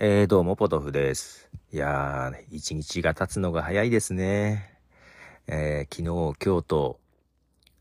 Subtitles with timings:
[0.00, 1.50] えー、どうも、ポトフです。
[1.72, 4.78] いやー、一日が経つのが早いですね。
[5.48, 6.02] えー、昨
[6.36, 7.00] 日、今日と、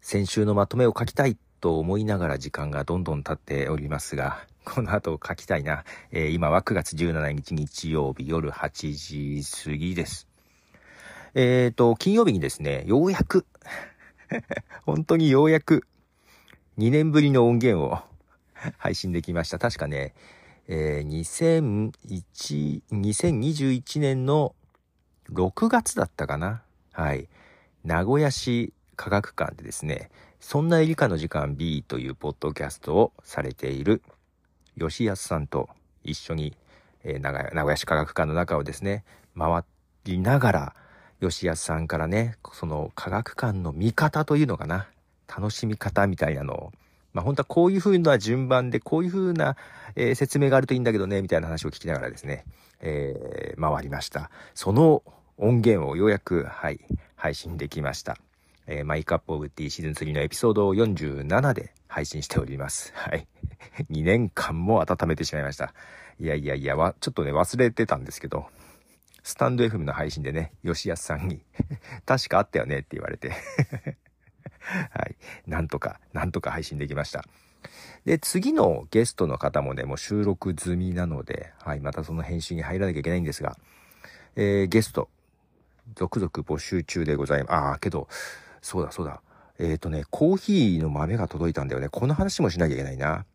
[0.02, 5.84] 先週のまとめを書きたいと思いながら時間がどんどん経っておりますが、この後書きたいな。
[6.12, 10.28] えー、今は9月17日日曜日夜8時過ぎです。
[11.36, 13.46] えーと、金曜日にですね、ようやく、
[14.88, 15.86] 本当にようやく、
[16.80, 18.00] 2年ぶりの音源を
[18.80, 19.60] 配信できました。
[19.60, 20.16] 確かね、
[20.68, 24.54] えー、2001 2021年の
[25.32, 26.62] 6月だったかな。
[26.92, 27.30] はい。
[27.86, 30.10] 名古屋市科学館でですね、
[30.40, 34.02] そんなエリカの時間 B というポッドキャストをされている
[34.78, 35.70] 吉安さんと
[36.04, 36.54] 一緒に、
[37.04, 39.06] えー、名古屋市科学館の中をですね、
[39.38, 39.64] 回
[40.04, 40.76] りながら、
[41.22, 44.88] 吉安さんからね、その科学館の見方というのかな、
[45.28, 46.74] 楽しみ方みたいなのを
[47.18, 49.58] まあ本当はこういう風な順番でこういう風な、
[49.96, 52.46] えー、説明があるといいんだけどね、みたいな話を聞きながらですね、
[52.80, 54.30] えー、回りました。
[54.54, 55.02] その
[55.40, 56.80] 音源をようやく、はい、
[57.16, 58.18] 配信できました。
[58.68, 62.94] えー、マイカップオブティーシーズン3のエピソード47で配信しております。
[62.94, 63.26] はい。
[63.90, 65.74] 2年間も温めてしまいました。
[66.20, 68.46] いやいやいや、わ、ちょっとね、忘れてたんですけど、
[69.24, 71.42] スタンド FM の配信でね、吉安さんに、
[72.06, 73.32] 確かあったよねって言われて
[74.92, 75.16] はい。
[75.48, 77.26] なんとか、なんとか配信できました。
[78.06, 83.58] で、次のゲストの方もね、もう収録済みなので、はい、またその編集に入らなきゃいけないんですが、
[84.36, 85.10] えー、ゲスト、
[85.96, 87.52] 続々募集中でございます。
[87.54, 88.08] ああ、けど、
[88.62, 89.22] そうだそうだ。
[89.60, 91.90] えっ、ー、とね、コーヒーの豆が届いたんだよね。
[91.90, 93.08] この話もしなきゃいけないな。
[93.08, 93.26] ま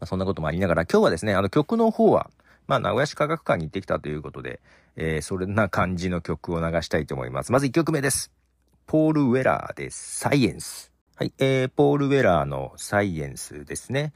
[0.00, 2.30] あ、そんなこともありながら、今日はですね、あの曲の方は、
[2.66, 4.60] まあ、名古屋市科学館に行ってきたということで、
[4.96, 7.52] えー、それな感じの曲を流したいと思います。
[7.52, 8.39] まず1曲目です。
[8.90, 10.90] ポール・ウェラーでサイエンス。
[11.14, 14.12] はい、えー、ポール・ウェラーのサイエンスですね。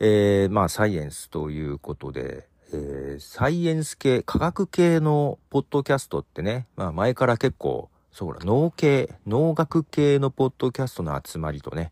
[0.00, 11.90] えー、まあ、サイエンスということで、えー、サイエンス系、科学系のポッドキャストってね、まあ、前から結構、そうだ、脳系、脳学系のポッドキャストの集まりとね、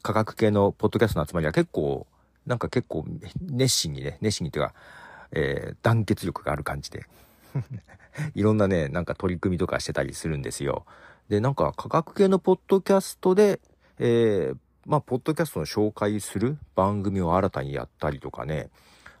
[0.00, 2.06] 科学系のポッドキャストの集まりは結構、
[2.46, 3.04] なんか結構
[3.42, 4.74] 熱心にね、熱心にっていうか、
[5.32, 7.04] えー、団結力がある感じで。
[8.34, 10.86] いろんなね、なんか取り組みとかしてたりするんですよ。
[11.28, 13.60] で、なんか科学系のポッドキャストで、
[13.98, 18.68] えー、まあ、ポッドキャストの紹介する番組を新たにやったりとかね。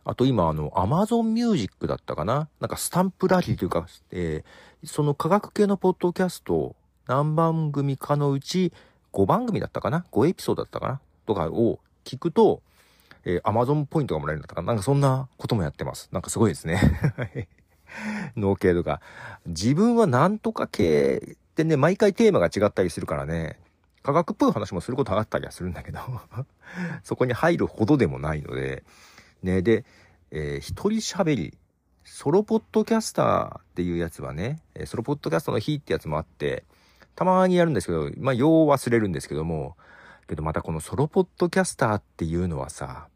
[0.04, 2.48] あと今、あの、アマゾンミュージックだったかな？
[2.60, 6.76] なんかスタンプラリーというか、えー、その科学系のポッドキャスト
[7.06, 8.72] 何番組かのうち
[9.14, 11.00] 5番組だったかな ?5 エピソードだったかな？
[11.24, 12.60] とかを聞くと、
[13.24, 14.66] えー、アマゾンポイントがもらえるんだったかな？
[14.66, 16.10] なんかそんなこともやってます。
[16.12, 17.48] なんかすごいですね。
[18.36, 19.00] 脳系とか。
[19.46, 23.60] 自分はなんとか系ってね、毎回テーマが違ったりするからね、
[24.02, 26.00] 科学っぽい話もすることあったりはするんだけど
[27.04, 28.82] そこに入るほどでもないので、
[29.42, 29.84] ね、で、
[30.32, 31.56] えー、一人喋り、
[32.02, 36.64] ソロポッドキャスターっていうやつはね、ソロポッドキャストの日ってやつもあって、
[37.14, 39.76] たまにやるんですけど、まあ、よう忘れるんですけども、
[40.26, 43.06] けどまたこのソロポッドキャスターっていうのはさ、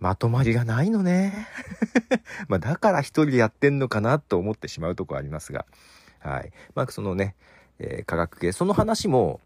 [0.00, 1.46] まとまりがないのね。
[2.48, 5.64] まあだから一人でやってんのかなと思ってしまうとこありますが。
[6.18, 6.52] はい。
[6.74, 7.36] まあそのね、
[7.78, 9.40] えー、科学系、その話も、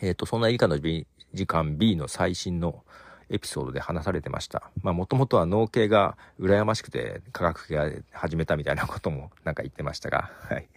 [0.00, 1.06] えっ、ー、と、そんな以下の時
[1.46, 2.84] 間 B の最新の
[3.32, 4.70] エピソードで話されてました。
[4.82, 10.30] まあもともとは脳系が羨ましくて科学系が始めたみたいなこともなんか言ってましたが。
[10.48, 10.68] はい。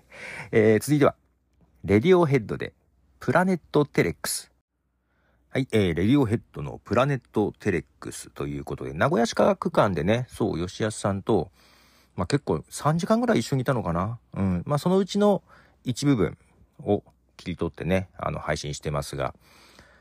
[0.52, 1.16] えー、続いては、
[1.84, 2.74] レディオヘッドで
[3.20, 4.52] プラネットテレックス。
[5.50, 11.52] はい、えー、レディオヘッドのプラネットテレックスということで、名古屋市科学館でね、そう、吉安さんと、
[12.16, 14.64] まあ結構3時間ぐらい一緒にいたのかなうん。
[14.66, 15.44] まあそのうちの
[15.84, 16.38] 一部分
[16.84, 17.04] を
[17.38, 19.34] 切り取ってね、あの、配信してますが、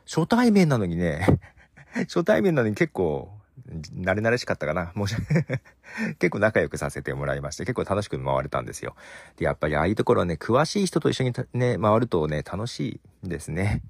[0.07, 1.41] 初対面なのにね、
[2.09, 3.31] 初対面なのに結構、
[3.97, 5.15] 慣れ慣れしかったかなもし、
[6.19, 8.97] 結構仲良くさせてもらいまして、結構楽しく回れたんですよ。
[9.37, 13.83] で、やっぱりああいうところはね、詳しい人と一緒にね、回るとね、楽しいですね。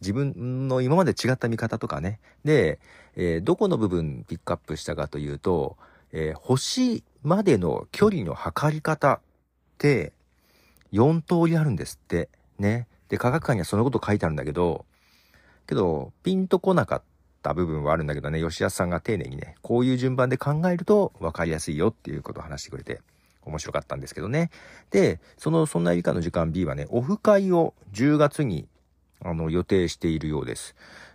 [0.00, 2.20] 自分の今まで違った見方とかね。
[2.44, 2.80] で、
[3.14, 5.76] えー、どこの部分ピックアップしたかというと、
[6.12, 9.20] えー、星までの距離の測り方っ
[9.78, 10.12] て
[10.92, 12.28] 4通りあるんですって。
[12.58, 12.86] ね。
[13.08, 14.84] で、科学館にはそのこと書いてあるんだけど、
[15.66, 17.02] けど、ピンとこなかっ
[17.42, 23.00] た部分はあるんだけどね、吉安さんが丁寧にね、こういう順番で考えると分かりやすいよっていうことを話してくれて、
[23.44, 24.50] 面白かったんですけどね。
[24.90, 28.68] で、その、そんな以下の時間 B はね、オフ会を10月に
[29.24, 30.74] あの、予定しているようです。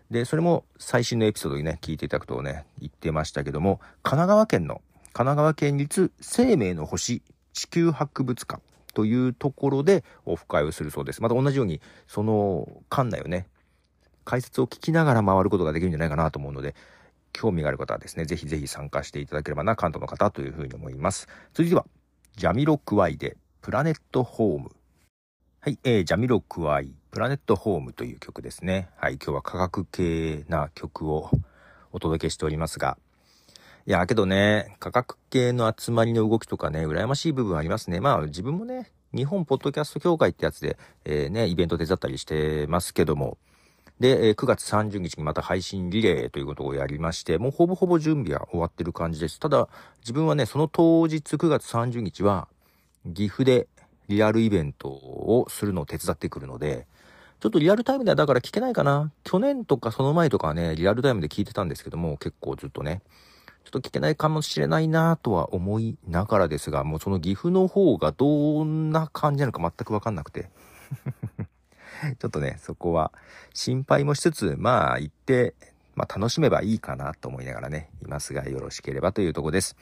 [0.09, 7.21] で、それも最新のエピソードにね、聞いていただくとね、言ってましたけども、神奈川県の、神奈川県立生命の星
[7.53, 8.61] 地球博物館
[8.97, 11.21] というところでオフ会をするそうです。
[11.21, 13.47] また同じように、その館内をね、
[14.25, 16.73] 解説を聞きながら回ることができるんじゃないかなと思うので、
[17.31, 21.27] 興味がある方はですね、ぜひぜひ参加していただければな、関東の方というふうに思います。
[21.53, 21.85] 続いては、
[22.37, 24.71] ジャミロクワイで、プラネットホーム。
[25.59, 28.89] はい、えー、ジャミロクワイ、プラネットホームという曲ですね。
[28.97, 31.29] はい、今日は科学系な曲を
[31.91, 32.97] お届けしておりますが、
[33.87, 38.01] いや、けどね、科学系の集まりの動きとかね、羨ましい部分ありますね。
[38.01, 43.37] まあ、自分もね、日本ポッドキャスト協会ってやつで、えー、ね、イベント手伝ったりしてますけども、
[44.01, 49.39] でえ、9月30日にまた配信リレーということをやりまして、もうほぼほぼ準備は終わってる感じです。
[49.39, 49.69] ただ、
[50.01, 52.49] 自分はね、その当日9月30日は、
[53.05, 53.69] 岐阜で
[54.09, 56.87] リアルイベントをするのを手伝ってくるので、
[57.39, 59.13] ちょっとリアルタイムではだから聞けないかな。
[59.23, 63.01] 去年とかその前とかはね、リアルタイムで聞いてたんですけども、結構ずっとね、
[63.67, 70.49] ちょっと聞けないかもしれないなとは思いながらですが、もうその岐阜の方がどんな感じなのか全くわかんなくて。
[72.17, 73.11] ちょっとね、そこは
[73.53, 75.53] 心配もしつつ、まあ行って、
[75.95, 79.75] まあ楽しめばいいかなと思いながらね、いますがよろしければというとこです。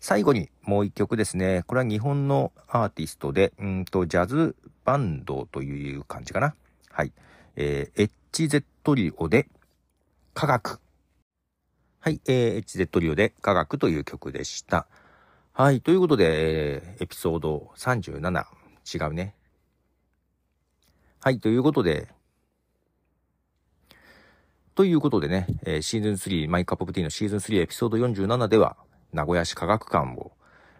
[0.00, 1.62] 最後にもう一曲ですね。
[1.68, 6.56] これは日本のアーティストで、うんと、ジャズバンドという感じかな。
[6.90, 7.12] はい。
[7.54, 9.46] えー、HZ リオで
[10.34, 10.81] 科学。
[12.04, 12.20] はい。
[12.26, 14.88] えー、HZ リオで科学という曲でした。
[15.52, 15.80] はい。
[15.80, 18.44] ということで、えー、エピソード37。
[18.92, 19.36] 違うね。
[21.20, 22.08] はい、ということで、
[24.74, 28.76] ということでね、えー、シーズン3、マイカップオブティーのシーズン3エピソード47では、
[29.12, 30.32] 名古屋市科学館を、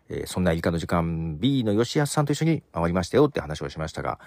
[0.09, 4.19] えー、そんなイカの時間 B の吉安さんと一緒に回りましたよって話をしましたが、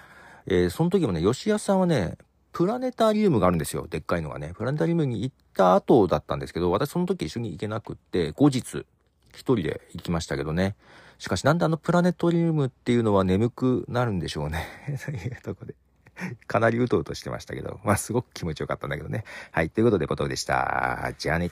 [0.46, 2.16] えー、その時もね、吉安さんはね、
[2.56, 3.86] プラネタリウムがあるんですよ。
[3.86, 4.54] でっかいのがね。
[4.56, 8.86] プラネタリウムに行った後だったんですけど、私その時一緒に行けなくって、後日、
[9.34, 10.74] 一人で行きましたけどね。
[11.18, 14.66] しかしなんであのプラネトリウムっていうのは眠くなるんでしょうね。
[15.04, 15.74] というとこで。
[16.46, 19.24] かなりうとうとしてましたけど、まあすごく気持ちよかったんだけどね。
[19.52, 21.12] はい、ということで、ことでした。
[21.18, 21.50] じゃあね。